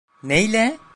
Neyle? 0.23 0.77